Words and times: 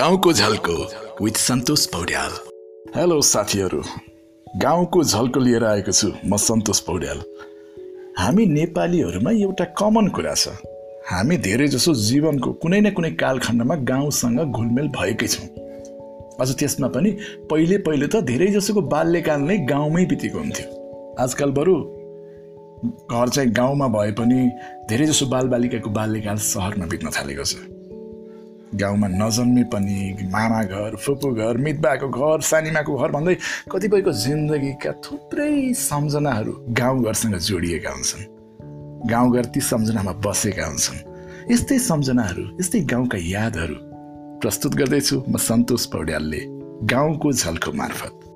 गाउँको 0.00 0.32
झल्को 0.32 0.74
with 1.24 1.36
Santosh 1.36 1.86
Paudyal. 1.86 2.30
Hello 2.96 3.20
साथीहरू। 3.20 3.82
गाउँको 4.62 5.02
झल्को 5.04 5.40
लिएर 5.40 5.64
आएको 5.64 5.92
छु 5.92 6.08
म 6.26 6.36
सन्तोष 6.36 6.80
पौड्याल। 6.80 7.18
हामी 8.18 8.46
नेपालीहरूमा 8.46 9.30
एउटा 9.30 9.64
कमन 9.64 10.08
कुरा 10.08 10.34
छ। 10.34 10.48
हामी 11.10 11.36
धेरै 11.36 11.66
जसो 11.68 11.94
जीवनको 11.94 12.52
कुनै 12.52 12.80
न 12.80 12.90
कुनै 12.90 13.10
कालखण्डमा 13.10 13.74
गाउँसँग 13.74 14.40
घुलमेल 14.40 14.88
भएकै 14.88 15.26
छौँ। 15.26 15.48
अझ 16.40 16.48
त्यसमा 16.58 16.88
पनि 16.88 17.10
पहिले 17.50 17.78
पहिले 17.78 18.06
त 18.06 18.22
धेरै 18.24 18.46
जसोको 18.46 18.80
बाल्यकाल 18.80 19.40
नै 19.40 19.58
गाउँमै 19.58 20.04
बितेको 20.04 20.38
हुन्थ्यो। 20.38 20.66
आजकल 21.18 21.50
बरु 21.50 21.74
घर 23.12 23.28
चाहिँ 23.28 23.50
गाउँमा 23.50 23.88
भए 23.88 24.12
पनि 24.12 24.40
धेरै 24.88 25.06
जसो 25.06 25.26
बालबालिकाको 25.26 25.90
बाल्यकाल 25.90 26.36
सहरमा 26.36 26.86
बित्न 26.86 27.10
थालेको 27.10 27.44
छ। 27.44 27.79
गाउँमा 28.74 29.08
नजन्मे 29.08 29.64
पनि 29.64 30.28
मामा 30.30 30.62
घर 30.62 30.96
फुपू 30.96 31.30
घर 31.34 31.56
मितबाको 31.56 32.08
घर 32.08 32.40
सानिमाको 32.40 32.96
घर 32.96 33.10
भन्दै 33.10 33.34
कतिपयको 33.70 34.12
जिन्दगीका 34.12 34.92
थुप्रै 35.04 35.74
सम्झनाहरू 35.74 36.52
गाउँघरसँग 36.70 37.34
जोडिएका 37.34 37.90
हुन्छन्। 37.90 38.24
गाउँघर 39.10 39.44
ती 39.44 39.60
सम्झनामा 39.60 40.12
बसेका 40.12 40.66
हुन्छन्। 40.66 41.52
यस्तै 41.52 41.78
सम्झनाहरू 41.78 42.44
यस्तै 42.60 42.80
गाउँका 42.80 43.18
यादहरू 43.18 43.76
प्रस्तुत 44.40 44.74
गर्दैछु 44.74 45.22
म 45.28 45.36
सन्तोष 45.36 45.86
पौड्यालले 45.86 46.40
गाउँको 46.86 47.32
झल्को 47.32 47.72
मार्फत। 47.72 48.29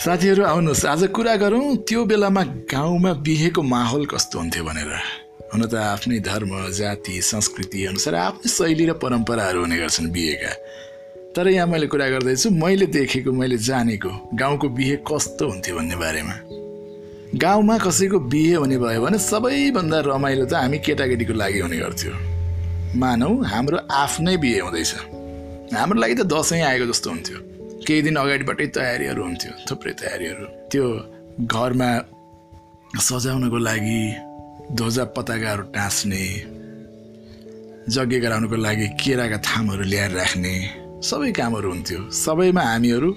साथीहरू 0.00 0.44
आउनुहोस्। 0.44 0.84
आज 0.86 1.02
कुरा 1.12 1.34
गरौँ 1.36 1.76
त्यो 1.84 2.04
बेलामा 2.08 2.42
गाउँमा 2.72 3.12
बिहेको 3.20 3.62
माहौल 3.62 4.06
कस्तो 4.08 4.38
हुन्थ्यो 4.38 4.64
भनेर। 4.64 4.92
हुन 5.52 5.62
त 5.68 5.74
आफ्नै 5.76 6.18
धर्म 6.24 6.72
जाति 6.72 7.20
संस्कृति 7.20 7.84
अनुसार 7.84 8.14
आफ्नै 8.16 8.48
शैली 8.48 8.84
र 8.88 8.92
परम्पराहरू 8.96 9.60
हुने 9.60 9.76
गर्छन् 9.76 10.08
बिहेका। 10.08 10.52
तर 11.36 11.48
यहाँ 11.52 11.66
मैले 11.68 11.86
कुरा 11.92 12.08
गर्दैछु 12.16 12.48
मैले 12.48 12.86
देखेको 12.96 13.32
मैले 13.32 13.56
जानेको 13.60 14.10
गाउँको 14.40 14.68
बिहे 14.72 14.96
कस्तो 15.04 15.44
हुन्थ्यो 15.52 15.76
भन्ने 15.76 15.96
बारेमा। 16.00 16.34
गाउँमा 17.36 17.76
कसैको 17.84 18.18
बिहे 18.24 18.54
हुने 18.56 18.78
भयो 18.80 19.04
भने 19.04 19.18
सबैभन्दा 19.20 20.00
रमाइलो 20.08 20.44
त 20.48 20.64
हामी 20.64 20.78
केटाकेटीको 20.80 21.34
लागि 21.36 21.60
हुने 21.60 21.76
गर्थ्यो। 21.76 22.12
मानौ 22.96 23.30
हाम्रो 23.52 23.84
आफ्नै 23.92 24.36
बिहे 24.40 24.60
हुँदैछ। 24.64 24.92
हाम्रो 25.76 26.00
लागि 26.00 26.14
त 26.14 26.24
दसैँ 26.24 26.64
आएको 26.64 26.88
जस्तो 26.88 27.10
हुन्थ्यो। 27.10 27.49
केही 27.86 28.02
दिन 28.06 28.16
अगाडिबाटै 28.22 28.66
तयारीहरू 28.76 29.20
हुन्थ्यो 29.22 29.52
थुप्रै 29.68 29.92
तयारीहरू। 30.00 30.44
त्यो 30.70 30.86
घरमा 31.54 31.90
सजाउनको 33.08 33.58
लागि 33.68 34.00
ध्वजा 34.78 35.04
पताकाहरू 35.16 35.62
टाँस्ने 35.74 36.24
यज्ञ 37.96 38.16
गराउनुको 38.24 38.56
लागि 38.66 38.86
केराका 39.00 39.38
थामहरू 39.48 39.84
ल्याएर 39.92 40.12
राख्ने 40.20 40.54
सबै 41.08 41.30
कामहरू 41.32 41.68
हुन्थ्यो। 41.72 42.00
सबैमा 42.24 42.62
हामीहरू 42.62 43.08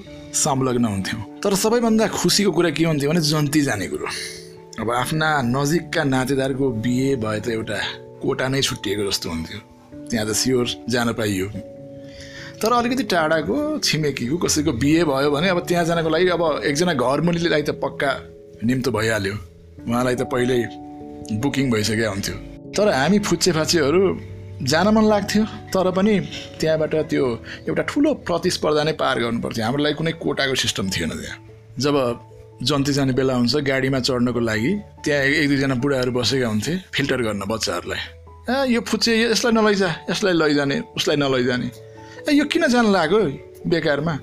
संलग्न 0.43 0.85
हुन्थ्यौँ। 0.85 1.21
तर 1.43 1.53
सबैभन्दा 1.63 2.05
खुसीको 2.19 2.51
कुरा 2.57 2.69
के 2.77 2.83
हुन्थ्यो 2.85 3.09
भने 3.11 3.21
जन्ती 3.21 3.61
जाने 3.67 3.87
कुरो। 3.91 4.07
अब 4.81 4.87
आफ्ना 4.91 5.29
नजिकका 5.55 6.01
नातेदारको 6.03 6.65
बिहे 6.83 7.09
भए 7.23 7.39
त 7.39 7.47
एउटा 7.57 7.79
कोटा 8.23 8.45
नै 8.47 8.61
छुट्टिएको 8.61 9.03
जस्तो 9.09 9.27
हुन्थ्यो। 9.29 9.59
त्यहाँ 10.09 10.25
त 10.27 10.31
स्योर 10.41 10.67
जान 10.89 11.07
पाइयो। 11.19 11.47
तर 12.61 12.73
अलिकति 12.73 13.03
टाढाको 13.11 13.55
छिमेकीको 13.79 14.37
कसैको 14.37 14.71
बिहे 14.81 15.03
भयो 15.05 15.29
भने 15.31 15.49
अब 15.49 15.59
त्यहाँ 15.67 15.85
जानको 15.85 16.09
लागि 16.09 16.27
अब 16.35 16.43
एकजना 16.65 16.93
घर 16.93 17.21
मुलीलाई 17.21 17.61
त 17.61 17.69
पक्का 17.83 18.11
निम्तो 18.63 18.91
भइहाल्यो। 18.91 19.35
उहाँलाई 19.87 20.15
त 20.15 20.23
पहिल्यै 20.31 21.37
बुकिङ 21.43 21.71
भइसकेको 21.71 22.09
हुन्थ्यो। 22.09 22.35
तर 22.75 22.87
हामी 22.89 23.19
फुच्चे 23.19 23.51
फाचेहरू 23.51 24.01
जान 24.63 24.87
मन 24.95 25.05
लाग्थ्यो 25.09 25.43
तर 25.73 25.91
पनि 25.91 26.13
त्यहाँबाट 26.59 26.95
त्यो 27.11 27.25
एउटा 27.67 27.83
ठुलो 27.91 28.13
प्रतिस्पर्धा 28.27 28.83
नै 28.83 28.93
पार 29.01 29.19
गर्नु 29.19 29.39
पर्थ्यो 29.43 29.63
हाम्रो 29.65 29.83
लागि 29.83 29.95
कुनै 29.99 30.11
कोटाको 30.23 30.55
सिस्टम 30.55 30.89
थिएन 30.89 31.11
त्यहाँ। 31.19 31.37
जब 31.79 31.95
जन्ती 32.63 32.93
जाने 32.93 33.13
बेला 33.13 33.33
हुन्छ 33.35 33.55
गाडीमा 33.67 33.99
चढ्नको 33.99 34.39
लागि 34.39 34.71
त्यहाँ 35.03 35.23
एक 35.41 35.47
दुईजना 35.49 35.75
बुढाहरू 35.83 36.11
बसेका 36.15 36.47
हुन्थे 36.47 36.73
फिल्टर 36.95 37.21
गर्न 37.27 37.43
बच्चाहरूलाई। 37.49 38.01
ए 38.49 38.55
यो 38.73 38.81
फुच्चे 38.87 39.11
यसलाई 39.21 39.53
नलैजा 39.53 39.89
यसलाई 40.11 40.33
लैजाने 40.41 40.77
उसलाई 40.95 41.17
नलैजाने। 41.17 41.67
ए 42.29 42.31
यो 42.33 42.45
किन 42.45 42.67
जान 42.67 42.85
लाग्यो 42.87 43.19
बेकारमा? 43.67 44.13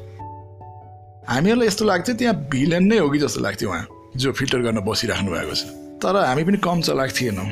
हामीहरूलाई 1.29 1.67
यस्तो 1.67 1.85
लाग्थ्यो 1.85 2.15
त्यहाँ 2.17 2.35
भिलेन 2.49 2.85
नै 2.89 2.99
हो 2.99 3.09
कि 3.11 3.19
जस्तो 3.19 3.41
लाग्थ्यो 3.41 3.69
उहाँ 3.69 3.87
जो 4.17 4.33
फिल्टर 4.33 4.61
गर्न 4.65 4.81
बसिराख्नु 4.81 5.31
भएको 5.31 5.55
छ। 5.55 5.63
तर 6.01 6.17
हामी 6.17 6.45
पनि 6.45 6.59
कम 6.65 6.81
चलाएको 6.81 7.15
थिएनौँ। 7.17 7.49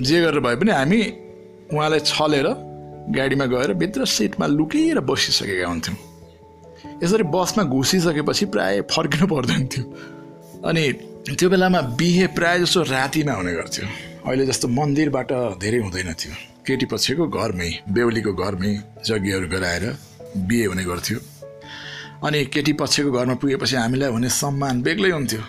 जे 0.00 0.20
गरेर 0.24 0.40
भए 0.40 0.56
पनि 0.56 0.70
हामी 0.72 1.00
उहाँलाई 1.68 2.00
छलेर 2.00 2.48
गाडीमा 3.12 3.46
गएर 3.46 3.72
भित्र 3.76 4.04
सिटमा 4.08 4.46
लुकेर 4.46 5.00
बसिसकेका 5.04 5.68
हुन्थ्यौँ। 5.68 5.96
यसरी 7.04 7.24
बसमा 7.28 7.62
घुसिसकेपछि 7.68 8.44
प्राय 8.56 8.80
फर्किनु 8.88 9.26
पर्दैन 9.28 9.66
थियो। 9.68 9.84
अनि 10.64 10.82
त्यो 11.36 11.48
बेलामा 11.50 11.80
बिहे 12.00 12.26
प्रायः 12.32 12.64
जसो 12.64 12.82
रातिमा 12.88 13.32
हुने 13.32 13.52
गर्थ्यो। 13.52 13.84
अहिले 14.24 14.46
जस्तो 14.46 14.68
मन्दिरबाट 14.68 15.30
धेरै 15.60 15.78
हुँदैन 15.84 16.12
थियो। 16.16 16.53
केटी 16.66 16.86
पछिको 16.86 17.26
घरमै 17.28 17.70
बेहुलीको 17.92 18.32
घरमै 18.32 18.72
यज्ञहरू 19.10 19.48
गराएर 19.48 19.84
बिहे 20.36 20.64
हुने 20.64 20.84
गर्थ्यो। 20.84 21.18
अनि 22.24 22.44
केटी 22.44 22.72
पछिको 22.72 23.10
घरमा 23.12 23.34
पुगेपछि 23.34 23.76
हामीलाई 23.76 24.10
हुने 24.10 24.28
सम्मान 24.28 24.82
बेग्लै 24.82 25.10
हुन्थ्यो। 25.10 25.40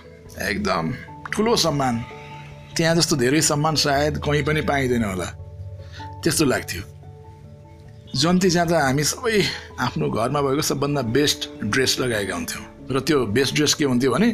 एकदम 0.50 0.94
ठुलो 1.32 1.56
सम्मान। 1.56 1.96
त्यहाँ 2.76 2.96
जस्तो 2.96 3.16
धेरै 3.16 3.42
सम्मान 3.42 3.76
सायद 3.76 4.18
कहीँ 4.18 4.44
पनि 4.44 4.62
पाइँदैन 4.62 5.04
होला। 5.04 5.26
त्यस्तो 6.24 6.46
लाग्थ्यो। 6.46 6.84
जन्ती 8.16 8.50
जाँदा 8.50 8.80
हामी 8.80 9.04
सबै 9.04 9.44
आफ्नो 9.80 10.10
घरमा 10.10 10.42
भएको 10.42 10.62
सबभन्दा 10.62 11.02
बेस्ट 11.16 11.40
ड्रेस 11.64 12.00
लगाएका 12.00 12.36
हुन्थ्यौँ। 12.36 12.64
र 12.92 13.00
त्यो 13.00 13.26
बेस्ट 13.32 13.56
ड्रेस 13.56 13.74
के 13.74 13.86
हुन्थ्यो 13.86 14.12
भने 14.12 14.30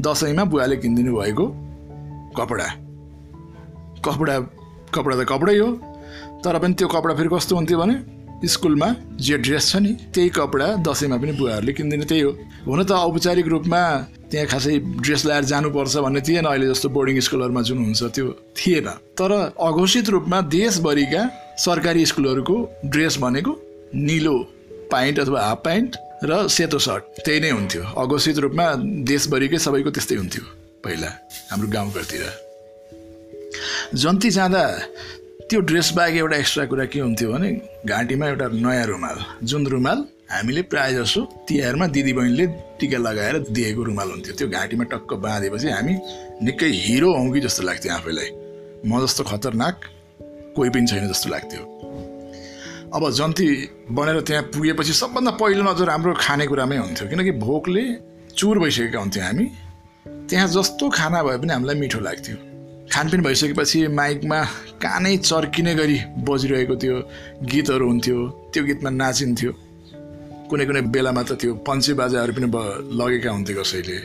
दसैँमा 0.00 0.44
बुवाले 0.44 0.76
किनिदिनु 0.76 1.12
भएको 1.12 1.46
कपडा। 2.36 2.68
कपडा 4.04 4.34
कपडा 4.94 5.14
त 5.16 5.28
कपडै 5.28 5.58
हो। 5.58 5.68
तर 6.44 6.58
पनि 6.58 6.74
त्यो 6.78 6.88
कपडा 6.88 7.14
फेरि 7.14 7.28
कस्तो 7.32 7.56
हुन्थ्यो 7.56 7.78
भने 7.78 7.96
स्कुलमा 8.44 8.88
जे 9.16 9.36
ड्रेस 9.38 9.64
छ 9.70 9.76
नि 9.80 9.92
त्यही 10.14 10.28
कपडा 10.28 10.66
दसैँमा 10.86 11.16
पनि 11.16 11.32
बुवाहरूले 11.40 11.72
किन्दिने 11.72 12.04
त्यही 12.04 12.20
हो। 12.20 12.30
हुन 12.68 12.80
त 12.84 12.92
औपचारिक 12.92 13.46
रूपमा 13.48 13.80
त्यहाँ 14.30 14.46
खासै 14.46 14.74
ड्रेस 15.00 15.24
लगाएर 15.26 15.44
जानुपर्छ 15.50 15.96
भन्ने 16.04 16.20
थिएन 16.20 16.44
अहिले 16.44 16.66
जस्तो 16.68 16.88
बोर्डिङ 16.96 17.20
स्कुलहरूमा 17.26 17.62
जुन 17.62 17.78
हुन्छ 17.84 18.02
त्यो 18.14 18.26
थिएन। 18.58 18.88
तर 19.18 19.32
अघोषित 19.58 20.08
रूपमा 20.10 20.40
देशभरिका 20.52 21.22
सरकारी 21.64 22.06
स्कुलहरूको 22.06 22.56
ड्रेस 22.92 23.18
भनेको 23.18 23.52
निलो 23.94 24.36
प्यान्ट 24.92 25.16
अथवा 25.20 25.40
हाफ 25.40 25.60
प्यान्ट 25.64 25.90
र 26.24 26.46
सेतो 26.48 26.78
सर्ट 26.78 27.02
त्यही 27.24 27.40
नै 27.40 27.50
हुन्थ्यो। 27.50 27.82
अघोषित 27.96 28.38
रूपमा 28.44 28.66
देशभरिकै 29.08 29.58
सबैको 29.58 29.90
त्यस्तै 29.90 30.16
हुन्थ्यो। 30.16 30.44
पहिला 30.84 31.10
हाम्रो 31.50 31.68
गाउँघरतिर। 31.72 32.24
जन्ती 33.96 34.30
जाँदा 34.30 34.64
त्यो 35.50 35.60
ड्रेस 35.60 35.90
बाहेक 35.96 36.16
एउटा 36.16 36.36
एक्स्ट्रा 36.36 36.64
कुरा 36.66 36.84
के 36.84 37.00
हुन्थ्यो 37.00 37.32
भने 37.32 37.50
घाँटीमा 37.86 38.26
एउटा 38.28 38.46
नयाँ 38.52 38.86
रुमाल 38.86 39.18
जुन 39.46 39.66
रुमाल 39.66 39.98
हामीले 40.30 40.62
प्रायः 40.62 40.98
जसो 40.98 41.20
तिहारमा 41.48 41.86
दिदीबहिनीले 41.86 42.46
टिका 42.80 42.98
लगाएर 42.98 43.38
दिएको 43.54 43.82
रुमाल 43.82 44.10
हुन्थ्यो। 44.10 44.34
त्यो 44.38 44.48
घाँटीमा 44.48 44.84
टक्क 44.84 45.12
बाँधेपछि 45.22 45.68
हामी 45.70 45.94
निकै 46.42 46.66
हिरो 46.66 47.12
हौँ 47.14 47.30
कि 47.32 47.40
जस्तो 47.40 47.62
लाग्थ्यो 47.62 47.92
आफैलाई। 47.94 48.30
म 48.86 49.06
जस्तो 49.06 49.22
खतरनाक 49.24 49.80
कोही 50.56 50.70
पनि 50.70 50.86
छैन 50.86 51.06
जस्तो 51.14 51.30
लाग्थ्यो। 51.30 51.62
अब 52.94 53.10
जन्ती 53.14 53.46
बनेर 53.94 54.20
त्यहाँ 54.26 54.42
पुगेपछि 54.50 54.92
सबभन्दा 54.98 55.30
पहिलो 55.38 55.62
नजर 55.62 55.88
हाम्रो 55.90 56.14
खानेकुरामै 56.26 56.76
हुन्थ्यो। 56.76 57.08
किनकि 57.08 57.32
भोकले 57.38 57.84
चुर 58.34 58.58
भइसकेका 58.58 58.98
हुन्थ्यौँ 58.98 59.26
हामी। 59.26 59.46
त्यहाँ 60.26 60.48
जस्तो 60.48 60.90
खाना 60.90 61.22
भए 61.22 61.38
पनि 61.38 61.52
हामीलाई 61.52 61.76
मिठो 61.80 62.00
लाग्थ्यो। 62.02 62.36
खानपिन 62.96 63.20
भइसकेपछि 63.20 63.78
माइकमा 63.92 64.38
कानै 64.80 65.16
चर्किने 65.20 65.72
गरी 65.76 65.98
बजिरहेको 66.24 66.74
त्यो 66.82 66.94
गीतहरू 67.44 67.86
हुन्थ्यो 67.86 68.18
त्यो 68.52 68.62
गीतमा 68.64 68.90
नाचिन्थ्यो। 68.90 69.50
कुनै 70.48 70.64
कुनै 70.64 70.80
बेलामा 70.94 71.22
त 71.28 71.36
त्यो 71.36 71.52
पञ्चे 71.60 71.92
बाजाहरू 72.00 72.32
पनि 72.32 72.48
लगेका 72.96 73.30
हुन्थे 73.36 73.52
कसैले। 73.58 73.96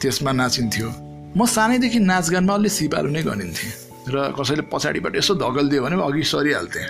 त्यसमा 0.00 0.32
नाचिन्थ्यो। 0.32 0.88
म 1.36 1.40
सानैदेखि 1.44 1.98
नाचगानमा 2.08 2.54
अलि 2.56 2.70
सिपालु 2.72 3.10
नै 3.12 3.22
गनिन्थेँ 3.28 3.72
र 4.08 4.16
कसैले 4.32 4.62
पछाडिबाट 4.72 5.12
यसो 5.20 5.32
धगल 5.36 5.68
दियो 5.68 5.82
भने 5.84 5.96
अघि 6.00 6.22
सरिहाल्थेँ। 6.32 6.88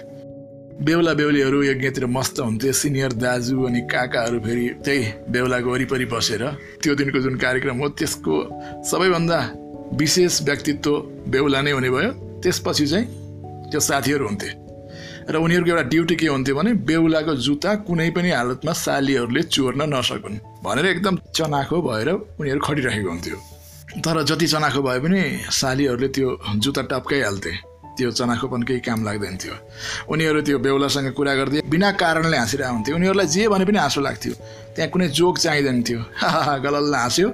बेहुला 0.86 1.12
बेहुलीहरू 1.18 1.58
यज्ञतिर 1.62 2.06
मस्त 2.06 2.38
हुन्थे 2.38 2.70
सिनियर 2.72 3.12
दाजु 3.18 3.56
अनि 3.66 3.80
काकाहरू 3.90 4.38
फेरि 4.46 4.66
त्यही 4.86 5.02
बेहुलाको 5.26 5.68
वरिपरि 5.74 6.06
बसेर 6.06 6.42
त्यो 6.82 6.94
दिनको 6.94 7.18
जुन 7.18 7.34
कार्यक्रम 7.42 7.76
हो 7.82 7.88
त्यसको 7.98 8.34
सबैभन्दा 8.90 9.40
विशेष 9.94 10.42
व्यक्तित्व 10.42 10.90
बेहुला 11.28 11.60
नै 11.62 11.70
हुने 11.70 11.90
भयो। 11.90 12.10
त्यसपछि 12.42 12.86
चाहिँ 12.86 13.06
त्यो 13.70 13.80
साथीहरू 13.80 14.26
हुन्थे। 14.26 14.50
र 15.30 15.36
उनीहरूको 15.36 15.70
एउटा 15.70 15.82
ड्युटी 15.82 16.16
के 16.16 16.26
हुन्थ्यो 16.26 16.54
भने 16.56 16.72
बेहुलाको 16.72 17.34
जुत्ता 17.36 17.74
कुनै 17.86 18.10
पनि 18.10 18.30
हालतमा 18.30 18.72
सालीहरूले 18.72 19.42
चोर्न 19.42 19.82
नसकुन् 19.94 20.36
भनेर 20.64 20.86
एकदम 20.86 21.18
चनाखो 21.34 21.82
भएर 21.82 22.08
उनीहरू 22.40 22.60
खटिरहेको 22.60 23.10
हुन्थ्यो। 23.10 23.36
तर 24.00 24.22
जति 24.22 24.46
चनाखो 24.46 24.82
भए 24.82 24.98
पनि 24.98 25.20
सालीहरूले 25.50 26.08
त्यो 26.08 26.28
जुत्ता 26.56 26.82
टप्काइहाल्थे। 26.82 27.52
त्यो 27.96 28.10
चनाखोपन 28.10 28.62
केही 28.62 28.80
काम 28.80 29.04
लाग्दैन 29.04 29.36
थियो। 29.36 29.54
उनीहरू 30.08 30.40
त्यो 30.42 30.58
बेहुलासँग 30.58 31.12
कुरा 31.12 31.34
गर्दै 31.34 31.60
बिना 31.68 31.90
कारणले 31.92 32.36
हाँसिरहेको 32.36 32.74
हुन्थ्यो 32.74 32.96
उनीहरूलाई 32.96 33.26
जे 33.26 33.48
भने 33.48 33.64
पनि 33.64 33.78
हाँसो 33.78 34.00
लाग्थ्यो। 34.00 34.32
त्यहाँ 34.74 34.90
कुनै 34.90 35.08
जोक 35.08 35.38
चाहिँदैन 35.38 35.82
थियो। 35.82 36.00
गलल्ल 36.64 36.94
हाँस्यो। 36.94 37.28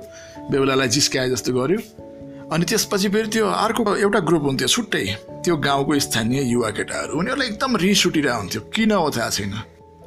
बेहुलालाई 0.51 0.89
जिस्काए 0.89 1.31
जस्तो 1.31 1.53
गर्यो। 1.55 2.08
अनि 2.53 2.65
त्यसपछि 2.65 3.09
फेरि 3.13 3.29
त्यो 3.29 3.47
अर्को 3.47 3.83
एउटा 3.97 4.21
ग्रुप 4.25 4.43
हुन्थ्यो 4.43 4.69
छुट्टै। 4.69 5.05
त्यो 5.45 5.57
गाउँको 5.57 5.99
स्थानीय 6.01 6.41
युवा 6.53 6.71
केटाहरू 6.71 7.19
उनीहरूलाई 7.19 7.49
एकदम 7.49 7.77
रिस 7.77 8.07
उठिरहेको 8.07 8.39
हुन्थ्यो। 8.41 8.61
किन 8.75 8.93
हो 8.93 9.11
थाहा 9.17 9.31
छैन। 9.31 9.53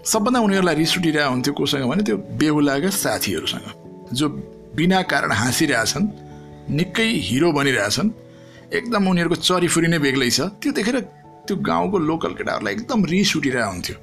सबभन्दा 0.02 0.40
उनीहरूलाई 0.40 0.76
रिस 0.76 0.98
उठिरहेको 0.98 1.32
हुन्थ्यो 1.32 1.54
कोसँग 1.54 1.86
भने 1.86 2.04
त्यो 2.04 2.18
बेहुलाका 2.42 2.90
साथीहरूसँग 2.90 3.68
जो 4.18 4.30
बिना 4.74 5.02
कारण 5.12 5.32
हाँसिरहेछन् 5.32 6.08
निकै 6.72 7.10
हिरो 7.30 7.52
बनिरहेछन् 7.52 8.10
एकदम 8.74 9.08
उनीहरूको 9.10 9.36
चरीफुरी 9.38 9.88
नै 9.94 10.00
बेग्लै 10.00 10.30
छ 10.32 10.50
त्यो 10.58 10.72
देखेर 10.74 10.98
त्यो 11.46 11.56
गाउँको 11.62 11.98
लोकल 12.10 12.34
केटाहरूलाई 12.40 12.74
एकदम 12.74 13.06
रिस 13.06 13.36
उठिरहेको 13.38 13.72
हुन्थ्यो। 13.72 13.96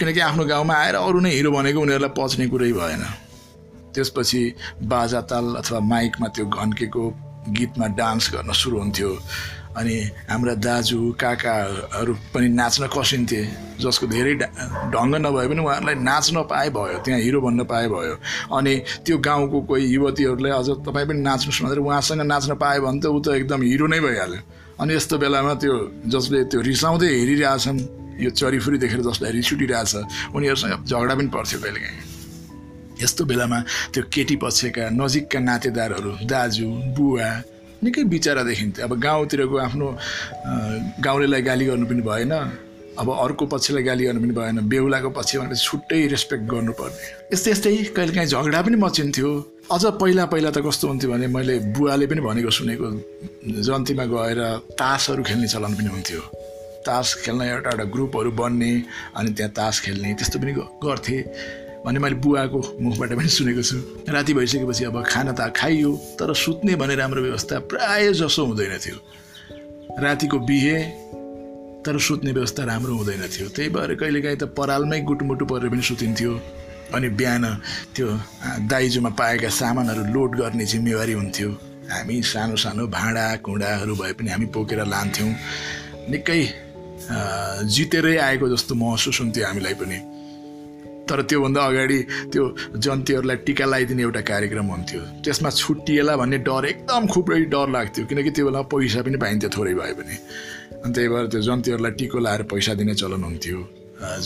किनकि 0.00 0.20
आफ्नो 0.20 0.44
गाउँमा 0.44 0.74
आएर 0.74 0.96
अरू 0.96 1.20
नै 1.20 1.30
हिरो 1.36 1.50
भनेको 1.52 1.80
उनीहरूलाई 1.80 2.12
पच्ने 2.16 2.46
कुरै 2.48 2.72
भएन। 2.72 3.04
त्यसपछि 3.92 4.40
बाजा 4.88 5.20
ताल 5.28 5.46
अथवा 5.60 5.80
माइकमा 5.92 6.28
त्यो 6.34 6.46
घन्केको 6.48 7.04
गीतमा 7.48 7.86
डान्स 7.98 8.30
गर्न 8.34 8.52
सुरु 8.52 8.78
हुन्थ्यो। 8.78 9.10
अनि 9.72 9.96
हाम्रा 10.28 10.54
दाजु 10.60 10.98
काकाहरू 11.16 12.12
पनि 12.34 12.48
नाच्न 12.60 12.92
कसिन्थे 12.92 13.40
जसको 13.80 14.06
धेरै 14.06 14.34
ढङ्ग 14.92 15.14
नभए 15.24 15.46
पनि 15.48 15.60
उहाँहरूलाई 15.64 15.96
नाच्न 16.04 16.44
पाए 16.44 16.68
भयो 16.76 16.98
त्यहाँ 17.00 17.20
हिरो 17.24 17.40
बन्न 17.40 17.64
पाए 17.64 17.88
भयो। 17.88 18.16
अनि 18.52 18.74
त्यो 19.00 19.16
गाउँको 19.18 19.58
कोही 19.64 19.84
युवतीहरूलाई 19.96 20.52
अझ 20.52 20.68
तपाईँ 20.84 21.06
पनि 21.08 21.20
नाच्नुहोस् 21.24 21.62
भनेर 21.64 21.80
उहाँसँग 21.80 22.20
नाच्न 22.20 22.52
पायो 22.60 22.80
भने 22.84 23.00
त 23.00 23.06
ऊ 23.08 23.18
त 23.24 23.28
एकदम 23.32 23.60
हिरो 23.64 23.86
नै 23.88 24.00
भइहाल्यो। 24.04 24.40
अनि 24.76 24.94
यस्तो 24.94 25.16
बेलामा 25.18 25.54
त्यो 25.56 25.74
जसले 26.04 26.44
त्यो 26.52 26.60
रिसाउँदै 26.60 27.08
हेरिरहेछन् 27.08 27.80
यो 28.20 28.30
चरीफुरी 28.30 28.76
देखेर 28.76 29.00
जसलाई 29.08 29.32
रिस 29.40 29.52
उठिरहेछ 29.56 29.92
उनीहरूसँग 30.36 30.84
झगडा 30.84 31.14
पनि 31.16 31.28
पर्थ्यो 31.32 31.58
कहिलेकाहीँ। 31.64 32.11
यस्तो 33.00 33.24
बेलामा 33.24 33.58
त्यो 33.92 34.02
केटी 34.12 34.36
पक्षका 34.42 34.84
नजिकका 34.92 35.38
नातेदारहरू 35.40 36.12
दाजु 36.28 36.66
बुवा 36.96 37.28
निकै 37.82 38.02
बिचारा 38.12 38.42
देखिन्थ्यो 38.46 38.84
अब 38.86 38.92
गाउँतिरको 39.00 39.56
आफ्नो 39.58 39.86
गाउँलेलाई 41.02 41.42
गाली 41.42 41.64
गर्नु 41.66 41.86
पनि 41.86 42.02
भएन। 42.02 42.32
अब 42.92 43.08
अर्को 43.08 43.44
पक्षलाई 43.48 43.82
गाली 43.82 44.04
गर्नु 44.04 44.20
पनि 44.20 44.34
भएन। 44.36 44.56
बेहुलाको 44.68 45.10
पक्ष 45.16 45.36
भनेपछि 45.36 45.64
छुट्टै 45.66 46.00
रेस्पेक्ट 46.12 46.44
गर्नुपर्ने। 46.52 47.02
यस्तै 47.32 47.50
यस्तै 47.50 47.70
कहिलेकाहीँ 47.96 48.28
झगडा 48.28 48.60
पनि 48.62 48.76
मचिन्थ्यो। 48.76 49.30
अझ 49.72 49.84
पहिला 49.98 50.24
पहिला 50.28 50.50
त 50.52 50.58
कस्तो 50.60 50.84
हुन्थ्यो 50.88 51.10
भने 51.10 51.26
मैले 51.32 51.54
बुवाले 51.72 52.06
पनि 52.06 52.20
भनेको 52.20 52.50
सुनेको 52.52 52.86
जन्तीमा 53.66 54.04
गएर 54.12 54.40
तासहरू 54.76 55.22
खेल्ने 55.24 55.48
चलन 55.48 55.72
पनि 55.74 55.88
हुन्थ्यो। 55.96 56.20
तास 56.86 57.14
खेल्न 57.24 57.42
एउटा 57.42 57.70
एउटा 57.70 57.84
ग्रुपहरू 57.94 58.30
बन्ने 58.36 58.72
अनि 59.16 59.30
त्यहाँ 59.34 59.52
तास 59.56 59.80
खेल्ने 59.80 60.14
त्यस्तो 60.20 60.38
पनि 60.38 60.52
गर्थे। 60.84 61.18
भन्ने 61.84 61.98
मैले 61.98 62.16
बुवाको 62.22 62.60
मुखबाट 62.80 63.12
पनि 63.18 63.28
सुनेको 63.28 63.62
छु। 63.62 63.76
राति 64.06 64.32
भइसकेपछि 64.34 64.84
अब 64.84 65.02
खाना 65.02 65.32
त 65.32 65.52
खाइयो 65.56 65.90
तर 66.18 66.34
सुत्ने 66.34 66.74
भने 66.78 66.94
राम्रो 66.94 67.22
व्यवस्था 67.22 67.58
प्राय 67.66 68.12
जसो 68.14 68.44
हुँदैन 68.46 68.78
थियो। 68.78 68.96
रातिको 69.98 70.38
बिहे 70.46 70.78
तर 71.82 71.98
सुत्ने 71.98 72.32
व्यवस्था 72.32 72.64
राम्रो 72.64 72.94
हुँदैन 72.94 73.22
थियो। 73.28 73.48
त्यही 73.50 73.68
भएर 73.74 73.94
कहिलेकाहीँ 73.98 74.38
त 74.38 74.44
परालमै 74.54 75.00
गुटमुटु 75.02 75.44
परेर 75.50 75.70
पनि 75.70 75.82
सुतिन्थ्यो 75.82 76.32
अनि 76.94 77.08
बिहान 77.18 77.44
त्यो 77.96 78.08
दाइजोमा 78.70 79.10
पाएका 79.18 79.48
सामानहरू 79.50 80.02
लोड 80.14 80.30
गर्ने 80.38 80.64
जिम्मेवारी 80.64 81.12
हुन्थ्यो। 81.12 81.50
हामी 81.90 82.22
सानो 82.22 82.56
सानो 82.56 82.86
भाँडा 82.86 83.24
कुँडाहरू 83.42 83.94
भए 83.96 84.12
पनि 84.14 84.30
हामी 84.30 84.46
बोकेर 84.54 84.86
लान्थ्यौँ। 84.86 85.30
निकै 86.14 86.40
जितेरै 87.66 88.16
आएको 88.16 88.46
जस्तो 88.54 88.74
महसुस 88.74 89.20
हुन्थ्यो 89.20 89.46
हामीलाई 89.46 89.74
पनि। 89.74 89.98
तर 91.12 91.22
त्योभन्दा 91.28 91.60
अगाडि 91.60 91.98
त्यो 92.32 92.44
जन्तीहरूलाई 92.80 93.36
टिका 93.46 93.64
लगाइदिने 93.68 94.02
एउटा 94.02 94.20
कार्यक्रम 94.32 94.66
हुन्थ्यो। 94.72 95.00
त्यसमा 95.24 95.50
छुट्टिएला 95.52 96.16
भन्ने 96.16 96.38
डर 96.48 96.64
एकदम 96.72 97.02
खुबै 97.12 97.40
डर 97.52 97.68
लाग्थ्यो 97.76 98.04
किनकि 98.08 98.30
त्यो 98.32 98.44
बेला 98.48 98.60
पैसा 98.72 99.00
पनि 99.04 99.16
पाइन्थ्यो 99.20 99.50
थोरै 99.52 99.74
भए 99.76 99.92
पनि। 100.00 100.16
अनि 100.82 100.92
त्यही 100.94 101.08
भएर 101.12 101.26
त्यो 101.32 101.40
जन्तीहरूलाई 101.48 101.92
टिको 102.00 102.18
लाएर 102.18 102.42
पैसा 102.48 102.72
दिने 102.80 102.94
चलन 102.96 103.22
हुन्थ्यो 103.28 103.58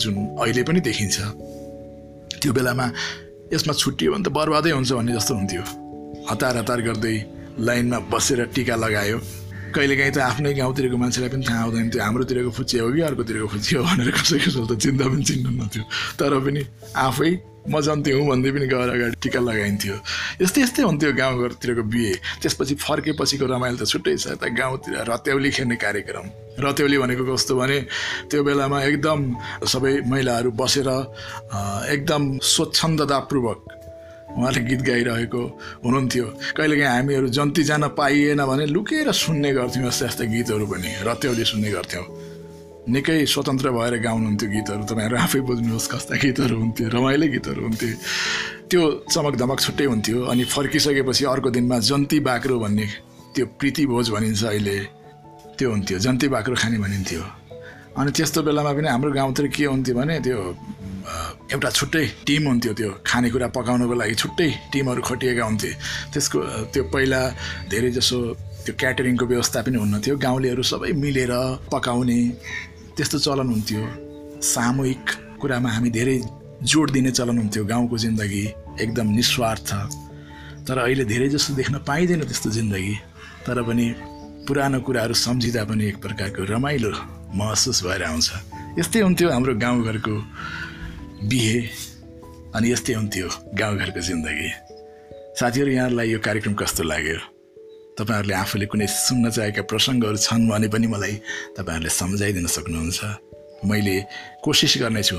जुन 0.01 0.15
अहिले 0.41 0.63
पनि 0.63 0.79
देखिन्छ। 0.87 1.17
त्यो 2.41 2.51
बेलामा 2.55 2.85
यसमा 3.53 3.73
छुट्टियो 3.73 4.09
भने 4.13 4.23
त 4.23 4.29
बर्बादै 4.31 4.71
हुन्छ 4.71 4.91
भन्ने 4.97 5.13
जस्तो 5.17 5.33
हुन्थ्यो। 5.35 5.63
हतार 6.29 6.53
हतार 6.57 6.79
गर्दै 6.87 7.15
लाइनमा 7.67 7.99
बसेर 8.11 8.39
टिका 8.55 8.75
लगायो। 8.75 9.17
कहिलेकाहीँ 9.75 10.11
त 10.11 10.17
आफ्नै 10.23 10.53
गाउँतिरको 10.59 10.97
मान्छेलाई 10.97 11.29
पनि 11.33 11.43
थाहा 11.47 11.63
हुँदैन 11.67 11.89
थियो 11.91 12.03
हाम्रोतिरको 12.03 12.51
फुच्चे 12.57 12.77
हो 12.79 12.87
कि 12.93 13.01
अर्कोतिरको 13.09 13.47
फुच्चे 13.53 13.73
हो 13.77 13.83
भनेर 13.83 14.09
कसै 14.17 14.37
कसैले 14.39 14.67
त 14.67 14.73
चिन्ता 14.79 15.05
पनि 15.11 15.23
चिन्नु 15.27 15.49
नथ्यो। 15.61 15.83
तर 16.19 16.33
पनि 16.45 16.61
आफै 16.95 17.31
म 17.67 17.75
जन्ती 17.83 18.11
हुँ 18.15 18.25
भन्दै 18.31 18.51
पनि 18.55 18.67
गएर 18.71 18.89
अगाडि 18.95 19.15
टिका 19.19 19.39
लगाइन्थ्यो। 19.43 19.95
यस्तै 20.39 20.61
यस्तै 20.63 20.81
हुन्थ्यो 20.87 21.11
गाउँघरतिरको 21.19 21.83
बिहे। 21.83 22.13
त्यसपछि 22.39 22.73
फर्केपछिको 22.79 23.45
रमाइलो 23.45 23.77
त 23.77 23.83
छुट्टै 23.91 24.15
छ 24.15 24.39
यता 24.39 24.47
गाउँतिर 24.55 25.03
रत्याउली 25.03 25.49
खेल्ने 25.51 25.75
कार्यक्रम। 25.75 26.25
रत्याउली 26.63 26.97
भनेको 27.03 27.23
कस्तो 27.27 27.53
भने 27.59 27.77
त्यो 28.31 28.39
बेलामा 28.47 28.77
एकदम 28.87 29.19
सबै 29.67 29.93
महिलाहरू 30.07 30.49
बसेर 30.55 30.89
एकदम 31.91 32.21
स्वच्छन्दतापूर्वक 32.39 33.59
उहाँले 34.27 34.61
गीत 34.69 34.81
गाइरहेको 34.81 35.41
हुनुहुन्थ्यो। 35.83 36.25
कहिलेकाहीँ 36.57 36.91
हामीहरू 36.95 37.27
जन्ती 37.31 37.63
जान 37.63 37.83
पाइएन 37.97 38.41
भने 38.45 38.65
लुकेर 38.75 39.11
सुन्ने 39.11 39.51
गर्थ्यौँ 39.53 39.87
यस्ता 39.87 40.05
यस्ता 40.05 40.23
गीतहरू 40.25 40.65
पनि। 40.67 40.89
रत्याउली 41.07 41.43
सुन्ने 41.51 41.69
गर्थ्यौँ। 41.71 42.05
निकै 42.87 43.25
स्वतन्त्र 43.25 43.67
भएर 43.71 43.93
गाउनुहुन्थ्यो 43.99 44.49
गीतहरू। 44.49 44.83
तपाईँहरू 44.87 45.15
आफै 45.17 45.39
बुझ्नुहोस् 45.43 45.87
कस्ता 45.91 46.15
गीतहरू 46.23 46.55
हुन्थ्यो 46.55 46.87
रमाइलो 46.95 47.27
गीतहरू 47.35 47.61
हुन्थ्यो 47.67 47.89
त्यो 48.69 48.81
चमक 49.11 49.33
धमक 49.35 49.59
छुट्टै 49.59 49.85
हुन्थ्यो 49.91 50.17
अनि 50.31 50.43
फर्किसकेपछि 50.55 51.23
अर्को 51.27 51.49
दिनमा 51.55 51.77
जन्ती 51.89 52.17
बाक्रो 52.19 52.55
भन्ने 52.59 52.87
त्यो 53.35 53.45
प्रीति 53.59 53.83
भोज 53.91 54.07
भनिन्छ 54.15 54.43
अहिले। 54.43 54.77
त्यो 55.57 55.67
हुन्थ्यो। 55.71 55.97
जन्ती 55.99 56.27
बाक्रो 56.31 56.55
खाने 56.55 56.77
भनिन्थ्यो। 56.77 57.23
अनि 57.97 58.11
त्यस्तो 58.13 58.39
बेलामा 58.45 58.71
पनि 58.77 58.87
हाम्रो 58.87 59.11
गाउँतिर 59.11 59.47
के 59.51 59.65
हुन्थ्यो 59.65 59.95
भने 59.97 60.15
त्यो 60.21 60.39
एउटा 61.53 61.69
छुट्टै 61.69 62.05
टिम 62.27 62.43
हुन्थ्यो 62.47 62.73
त्यो 62.79 62.89
खानेकुरा 63.07 63.47
पकाउनको 63.57 63.95
लागि 64.01 64.15
छुट्टै 64.21 64.49
टिमहरू 64.71 65.01
खटिएका 65.09 65.43
हुन्थे। 65.49 65.71
त्यसको 66.13 66.37
त्यो 66.73 66.83
पहिला 66.93 67.21
धेरै 67.71 67.89
जसो 67.97 68.17
त्यो 68.65 68.73
क्याटरिङको 68.81 69.25
व्यवस्था 69.31 69.59
पनि 69.65 69.77
हुन्न 69.83 69.95
थियो 70.03 70.15
गाउँलेहरू 70.25 70.63
सबै 70.71 70.91
मिलेर 71.03 71.33
पकाउने 71.71 72.19
त्यस्तो 72.95 73.17
चलन 73.25 73.47
हुन्थ्यो। 73.53 73.81
सामूहिक 74.43 75.03
कुरामा 75.41 75.69
हामी 75.71 75.89
धेरै 75.97 76.17
जोड 76.67 76.87
दिने 76.91 77.11
चलन 77.11 77.37
हुन्थ्यो 77.37 77.63
गाउँको 77.71 77.97
जिन्दगी 77.97 78.43
एकदम 78.83 79.07
निस्वार्थ। 79.19 79.69
तर 80.67 80.77
अहिले 80.83 81.05
धेरै 81.07 81.27
जस्तो 81.29 81.53
देख्न 81.55 81.75
पाइँदैन 81.87 82.21
त्यस्तो 82.27 82.49
जिन्दगी। 82.57 82.95
तर 83.45 83.57
पनि 83.63 83.85
पुरानो 84.47 84.79
कुराहरू 84.83 85.13
सम्झिँदा 85.15 85.63
पनि 85.69 85.83
एक 85.87 85.97
प्रकारको 86.03 86.43
रमाइलो 86.51 86.91
महसुस 87.39 87.83
भएर 87.85 88.03
आउँछ। 88.03 88.27
यस्तै 88.79 88.99
हुन्थ्यो 88.99 89.27
हाम्रो 89.31 89.53
गाउँघरको 89.55 90.15
बिहे 91.23 91.61
अनि 92.55 92.71
यस्तै 92.71 92.93
हुन्थ्यो 92.93 93.29
गाउँघरको 93.53 94.01
जिन्दगी। 94.01 94.49
साथीहरू 95.39 95.71
यहाँहरूलाई 95.71 96.09
यो 96.09 96.19
कार्यक्रम 96.19 96.53
कस्तो 96.53 96.83
लाग्यो? 96.83 97.17
तपाईँहरूले 97.99 98.33
आफूले 98.33 98.65
कुनै 98.65 98.87
सुन्न 98.87 99.29
चाहेका 99.29 99.61
प्रसङ्गहरू 99.61 100.17
छन् 100.17 100.49
भने 100.49 100.67
पनि 100.67 100.87
मलाई 100.87 101.13
तपाईँहरूले 101.57 101.89
सम्झाइदिन 101.89 102.47
सक्नुहुन्छ। 102.47 102.99
मैले 103.65 104.05
कोसिस 104.43 104.77
गर्नेछु 104.77 105.17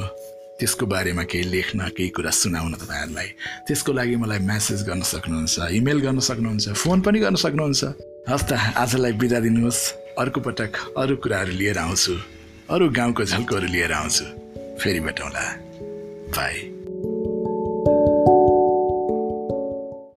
त्यसको 0.58 0.86
बारेमा 0.86 1.22
केही 1.22 1.44
लेख्न 1.44 1.88
केही 1.88 2.08
कुरा 2.08 2.30
सुनाउन 2.30 2.74
तपाईँहरूलाई। 2.74 3.26
त्यसको 3.66 3.92
लागि 3.92 4.16
मलाई 4.16 4.38
म्यासेज 4.38 4.82
गर्न 4.82 5.02
सक्नुहुन्छ 5.02 5.58
इमेल 5.70 5.98
गर्न 5.98 6.18
सक्नुहुन्छ 6.18 6.68
फोन 6.68 7.00
पनि 7.00 7.18
गर्न 7.18 7.34
सक्नुहुन्छ। 7.34 7.84
हस् 8.28 8.46
त 8.48 8.52
आजलाई 8.52 9.12
बिदा 9.12 9.40
दिनुहोस्। 9.40 9.80
अर्को 10.18 10.40
पटक 10.40 10.94
अरू 10.98 11.16
कुराहरू 11.16 11.52
लिएर 11.52 11.78
आउँछु। 11.78 12.14
अरू 12.70 12.90
गाउँको 12.90 13.24
झल्कोहरू 13.24 13.66
लिएर 13.66 13.92
आउँछु। 13.92 14.24
फेरि 14.78 15.00
भेटौँला। 15.00 15.67
拜。 16.30 16.77